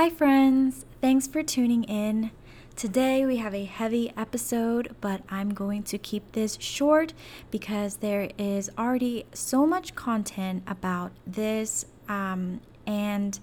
[0.00, 0.86] Hi, friends.
[1.00, 2.30] Thanks for tuning in.
[2.76, 7.14] Today we have a heavy episode, but I'm going to keep this short
[7.50, 13.40] because there is already so much content about this, um, and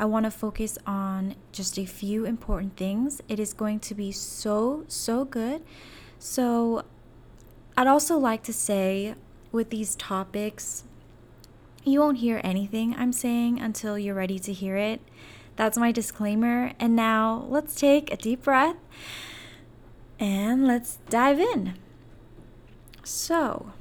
[0.00, 3.20] I want to focus on just a few important things.
[3.28, 5.62] It is going to be so, so good.
[6.18, 6.84] So,
[7.76, 9.14] I'd also like to say
[9.52, 10.82] with these topics,
[11.84, 15.00] you won't hear anything I'm saying until you're ready to hear it.
[15.56, 16.72] That's my disclaimer.
[16.78, 18.76] And now let's take a deep breath
[20.18, 21.74] and let's dive in.
[23.04, 23.72] So,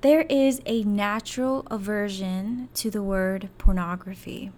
[0.00, 4.52] there is a natural aversion to the word pornography.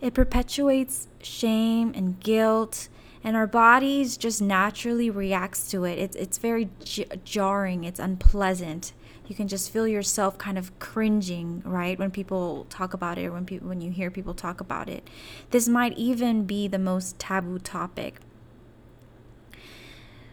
[0.00, 2.88] It perpetuates shame and guilt,
[3.22, 5.98] and our bodies just naturally reacts to it.
[5.98, 8.92] It's, it's very j- jarring, it's unpleasant
[9.32, 11.98] you can just feel yourself kind of cringing, right?
[11.98, 15.08] When people talk about it when people when you hear people talk about it.
[15.52, 18.20] This might even be the most taboo topic.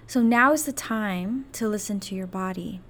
[0.06, 2.82] So now is the time to listen to your body.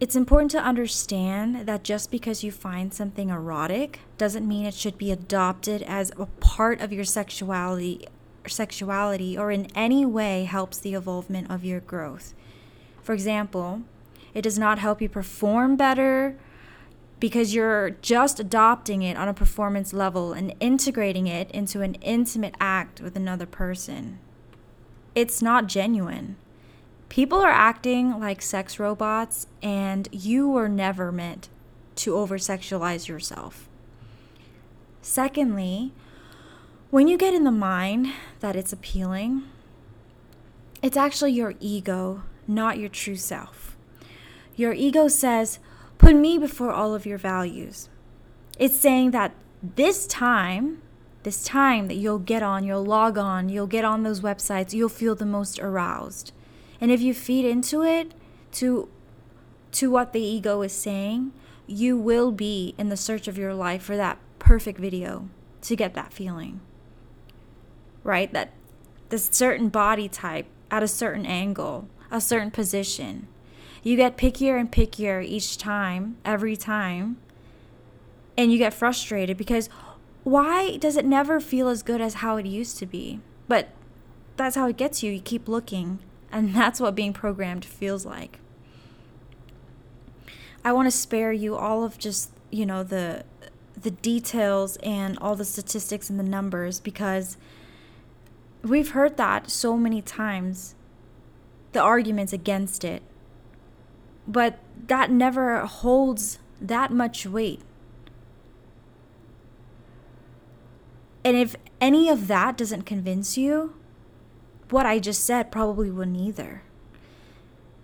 [0.00, 4.98] It's important to understand that just because you find something erotic doesn't mean it should
[4.98, 8.08] be adopted as a part of your sexuality
[8.48, 12.34] sexuality or in any way helps the evolvement of your growth.
[13.04, 13.82] For example,
[14.36, 16.36] it does not help you perform better
[17.18, 22.54] because you're just adopting it on a performance level and integrating it into an intimate
[22.60, 24.18] act with another person.
[25.14, 26.36] It's not genuine.
[27.08, 31.48] People are acting like sex robots, and you were never meant
[31.94, 33.70] to over sexualize yourself.
[35.00, 35.94] Secondly,
[36.90, 39.44] when you get in the mind that it's appealing,
[40.82, 43.75] it's actually your ego, not your true self.
[44.56, 45.58] Your ego says,
[45.98, 47.88] put me before all of your values.
[48.58, 50.82] It's saying that this time,
[51.22, 54.88] this time that you'll get on, you'll log on, you'll get on those websites, you'll
[54.88, 56.32] feel the most aroused.
[56.80, 58.12] And if you feed into it,
[58.52, 58.88] to
[59.72, 61.32] to what the ego is saying,
[61.66, 65.28] you will be in the search of your life for that perfect video
[65.62, 66.60] to get that feeling.
[68.02, 68.32] Right?
[68.32, 68.52] That
[69.10, 73.28] this certain body type at a certain angle, a certain position,
[73.86, 77.18] you get pickier and pickier each time, every time.
[78.36, 79.68] And you get frustrated because
[80.24, 83.20] why does it never feel as good as how it used to be?
[83.46, 83.68] But
[84.36, 85.12] that's how it gets you.
[85.12, 86.00] You keep looking.
[86.32, 88.40] And that's what being programmed feels like.
[90.64, 93.24] I want to spare you all of just, you know, the
[93.80, 97.36] the details and all the statistics and the numbers because
[98.62, 100.74] we've heard that so many times.
[101.70, 103.02] The arguments against it
[104.26, 107.60] but that never holds that much weight.
[111.24, 113.74] And if any of that doesn't convince you,
[114.70, 116.62] what I just said probably wouldn't either.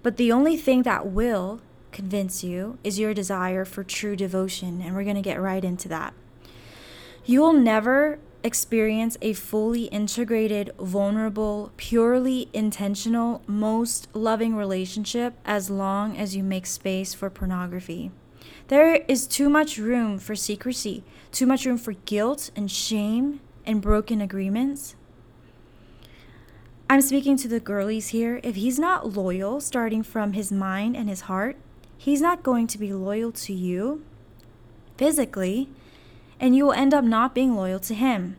[0.03, 1.61] But the only thing that will
[1.91, 5.89] convince you is your desire for true devotion, and we're going to get right into
[5.89, 6.15] that.
[7.25, 16.17] You will never experience a fully integrated, vulnerable, purely intentional, most loving relationship as long
[16.17, 18.11] as you make space for pornography.
[18.69, 23.81] There is too much room for secrecy, too much room for guilt and shame and
[23.81, 24.97] broken agreements.
[26.89, 28.41] I'm speaking to the girlies here.
[28.43, 31.57] If he's not loyal, starting from his mind and his heart,
[31.97, 34.05] he's not going to be loyal to you
[34.99, 35.69] physically
[36.43, 38.37] and you will end up not being loyal to him.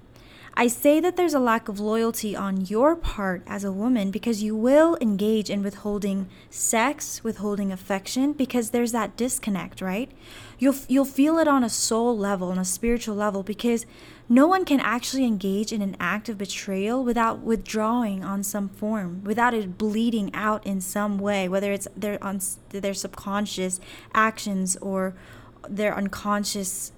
[0.56, 4.44] I say that there's a lack of loyalty on your part as a woman because
[4.44, 10.12] you will engage in withholding sex, withholding affection because there's that disconnect, right?
[10.59, 13.88] You'll you'll feel it on a soul level, on a spiritual level because
[14.30, 19.24] no one can actually engage in an act of betrayal without withdrawing on some form,
[19.24, 23.80] without it bleeding out in some way, whether it's their on their subconscious
[24.13, 25.16] actions or
[25.68, 26.92] their unconscious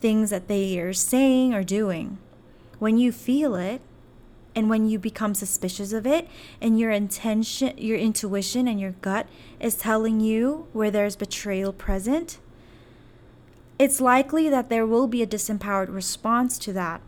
[0.00, 2.18] things that they are saying or doing.
[2.78, 3.82] When you feel it,
[4.54, 6.28] and when you become suspicious of it
[6.60, 9.26] and your intention your intuition and your gut
[9.58, 12.38] is telling you where there's betrayal present
[13.78, 17.00] it's likely that there will be a disempowered response to that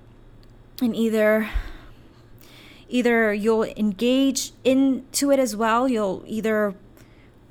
[0.80, 1.50] and either
[2.88, 6.74] either you'll engage into it as well you'll either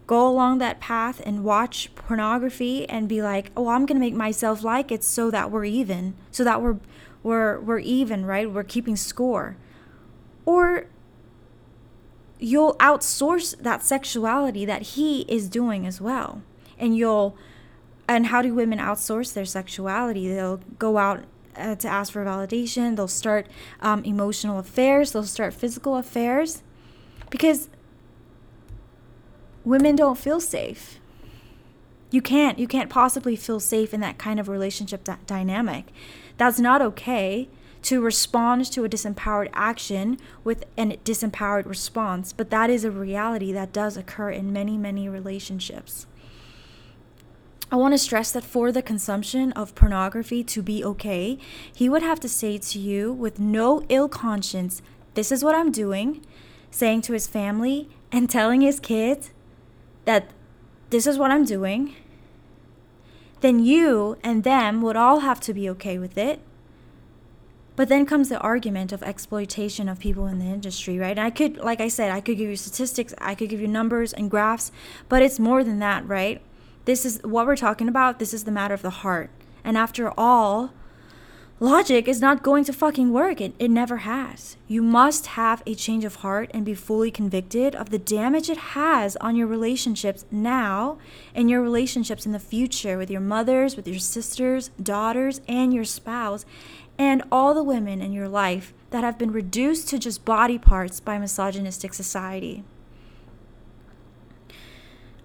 [0.07, 4.13] go along that path and watch pornography and be like, "Oh, I'm going to make
[4.13, 6.77] myself like it so that we're even, so that we're
[7.23, 8.51] we're we're even, right?
[8.51, 9.57] We're keeping score."
[10.45, 10.87] Or
[12.39, 16.41] you'll outsource that sexuality that he is doing as well.
[16.77, 17.37] And you'll
[18.07, 20.27] and how do women outsource their sexuality?
[20.27, 21.23] They'll go out
[21.55, 22.95] uh, to ask for validation.
[22.95, 23.47] They'll start
[23.79, 25.11] um, emotional affairs.
[25.11, 26.63] They'll start physical affairs
[27.29, 27.69] because
[29.63, 30.99] women don't feel safe.
[32.09, 32.59] You can't.
[32.59, 35.85] You can't possibly feel safe in that kind of relationship dynamic.
[36.37, 37.47] That's not okay
[37.83, 43.51] to respond to a disempowered action with a disempowered response, but that is a reality
[43.51, 46.05] that does occur in many, many relationships.
[47.71, 51.39] I want to stress that for the consumption of pornography to be okay,
[51.73, 54.81] he would have to say to you with no ill conscience,
[55.13, 56.23] This is what I'm doing,
[56.69, 59.31] saying to his family and telling his kids
[60.05, 60.31] that
[60.89, 61.95] this is what I'm doing.
[63.41, 66.39] Then you and them would all have to be okay with it.
[67.75, 71.11] But then comes the argument of exploitation of people in the industry, right?
[71.17, 73.67] And I could, like I said, I could give you statistics, I could give you
[73.67, 74.71] numbers and graphs,
[75.09, 76.41] but it's more than that, right?
[76.85, 78.19] This is what we're talking about.
[78.19, 79.29] This is the matter of the heart.
[79.63, 80.73] And after all,
[81.61, 83.39] logic is not going to fucking work.
[83.39, 84.57] It, it never has.
[84.67, 88.57] You must have a change of heart and be fully convicted of the damage it
[88.57, 90.97] has on your relationships now
[91.35, 95.85] and your relationships in the future with your mothers, with your sisters, daughters, and your
[95.85, 96.45] spouse,
[96.97, 100.99] and all the women in your life that have been reduced to just body parts
[100.99, 102.63] by misogynistic society.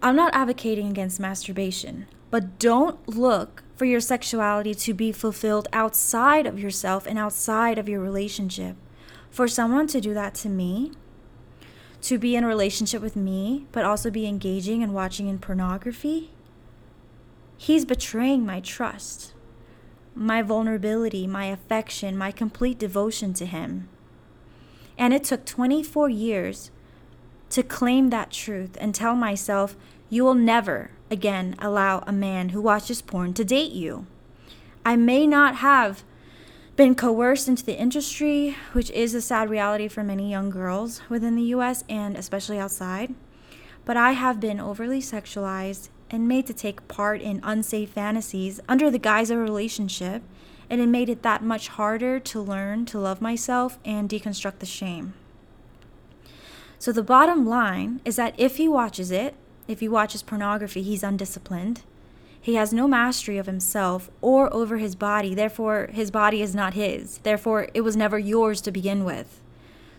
[0.03, 6.47] I'm not advocating against masturbation, but don't look for your sexuality to be fulfilled outside
[6.47, 8.75] of yourself and outside of your relationship.
[9.31, 10.93] For someone to do that to me,
[12.03, 16.31] to be in a relationship with me, but also be engaging and watching in pornography,
[17.59, 19.35] he's betraying my trust,
[20.15, 23.89] my vulnerability, my affection, my complete devotion to him.
[24.97, 26.71] And it took 24 years
[27.51, 29.77] to claim that truth and tell myself,
[30.09, 34.07] you will never again allow a man who watches porn to date you.
[34.85, 36.05] I may not have
[36.77, 41.35] been coerced into the industry, which is a sad reality for many young girls within
[41.35, 43.15] the US and especially outside,
[43.85, 48.91] but I have been overly sexualized and made to take part in unsafe fantasies under
[48.91, 50.23] the guise of a relationship,
[50.69, 54.67] and it made it that much harder to learn to love myself and deconstruct the
[54.67, 55.15] shame.
[56.79, 59.35] So the bottom line is that if he watches it,
[59.69, 61.83] if he watches pornography, he's undisciplined.
[62.41, 66.75] He has no mastery of himself or over his body, therefore, his body is not
[66.75, 67.19] his.
[67.19, 69.41] Therefore, it was never yours to begin with.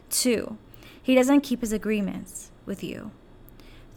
[0.09, 0.57] Two,
[1.01, 3.11] he doesn't keep his agreements with you.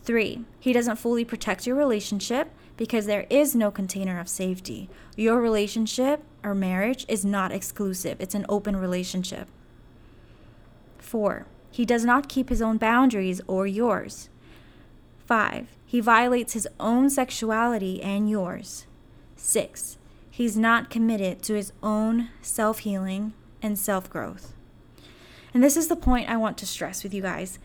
[0.02, 4.88] Three, he doesn't fully protect your relationship because there is no container of safety.
[5.14, 9.48] Your relationship or marriage is not exclusive, it's an open relationship.
[10.98, 14.29] Four, he does not keep his own boundaries or yours.
[15.30, 15.68] 5.
[15.86, 18.86] He violates his own sexuality and yours.
[19.36, 19.96] 6.
[20.28, 23.32] He's not committed to his own self healing
[23.62, 24.54] and self growth.
[25.54, 27.60] And this is the point I want to stress with you guys.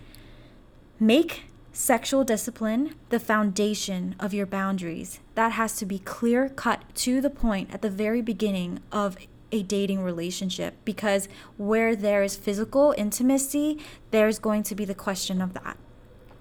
[1.00, 5.20] Make sexual discipline the foundation of your boundaries.
[5.34, 9.18] That has to be clear cut to the point at the very beginning of
[9.52, 11.28] a dating relationship because
[11.58, 13.80] where there is physical intimacy,
[14.12, 15.78] there's going to be the question of that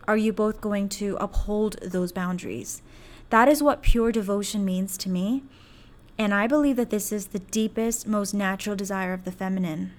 [0.06, 2.82] are you both going to uphold those boundaries?
[3.30, 5.42] That is what pure devotion means to me.
[6.18, 9.92] And I believe that this is the deepest, most natural desire of the feminine.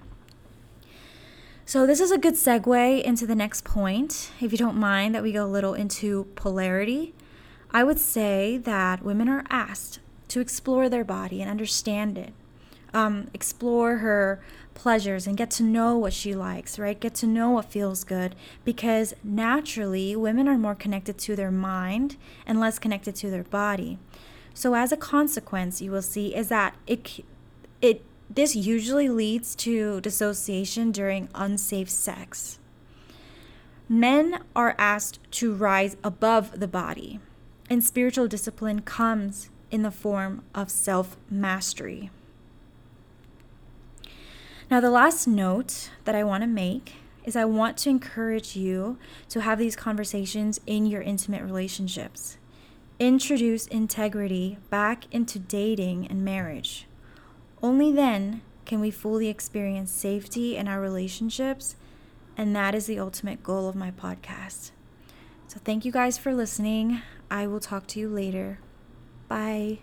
[1.64, 4.30] So, this is a good segue into the next point.
[4.40, 7.12] If you don't mind that we go a little into polarity,
[7.72, 9.98] I would say that women are asked
[10.28, 12.32] to explore their body and understand it
[12.96, 14.40] um, explore her
[14.72, 16.98] pleasures and get to know what she likes, right?
[16.98, 18.34] Get to know what feels good
[18.64, 23.98] because naturally women are more connected to their mind and less connected to their body.
[24.54, 27.22] So as a consequence, you will see is that it
[27.82, 32.58] it this usually leads to dissociation during unsafe sex.
[33.90, 37.20] Men are asked to rise above the body,
[37.68, 42.10] and spiritual discipline comes in the form of self mastery.
[44.68, 46.94] Now, the last note that I want to make
[47.24, 52.36] is I want to encourage you to have these conversations in your intimate relationships.
[52.98, 56.86] Introduce integrity back into dating and marriage.
[57.62, 61.76] Only then can we fully experience safety in our relationships,
[62.36, 64.72] and that is the ultimate goal of my podcast.
[65.46, 67.02] So, thank you guys for listening.
[67.30, 68.58] I will talk to you later.
[69.28, 69.78] Bye.